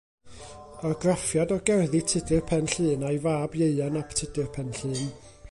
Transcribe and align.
Argraffiad 0.87 1.51
o 1.55 1.57
gerddi 1.69 2.01
Tudur 2.13 2.41
Penllyn 2.53 3.07
a'i 3.11 3.21
fab 3.27 3.61
Ieuan 3.61 4.01
ap 4.03 4.19
Tudur 4.21 4.53
Penllyn. 4.59 5.07